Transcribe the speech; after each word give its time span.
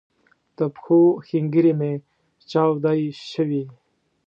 د 0.57 0.59
پښو 0.73 1.01
ښنګري 1.27 1.73
می 1.79 1.93
چاودی 2.49 3.01
شوي 3.31 3.63